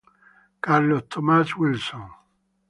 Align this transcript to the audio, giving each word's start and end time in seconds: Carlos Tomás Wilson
Carlos 0.65 1.03
Tomás 1.13 1.53
Wilson 1.59 2.09